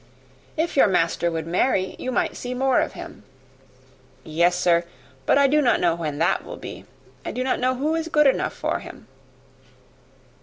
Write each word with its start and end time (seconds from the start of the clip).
"If 0.57 0.75
your 0.75 0.87
master 0.87 1.29
would 1.29 1.45
marry, 1.45 1.95
you 1.99 2.11
might 2.11 2.35
see 2.35 2.55
more 2.55 2.79
of 2.79 2.93
him." 2.93 3.21
"Yes, 4.23 4.55
sir; 4.55 4.83
but 5.27 5.37
I 5.37 5.45
do 5.45 5.61
not 5.61 5.79
know 5.79 5.93
when 5.93 6.17
that 6.17 6.43
will 6.43 6.57
be. 6.57 6.85
I 7.23 7.31
do 7.31 7.43
not 7.43 7.59
know 7.59 7.75
who 7.75 7.93
is 7.93 8.07
good 8.07 8.25
enough 8.25 8.53
for 8.53 8.79
him." 8.79 9.05